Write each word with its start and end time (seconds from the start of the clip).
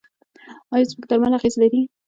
آیا 0.73 0.87
زموږ 0.89 1.05
درمل 1.09 1.33
اغیز 1.37 1.55
لري؟ 1.61 1.81